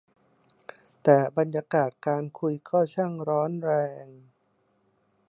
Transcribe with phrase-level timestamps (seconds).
[1.03, 3.71] แต่บรรยากาศการคุยก็ช่างร้อนแร
[4.03, 4.05] ง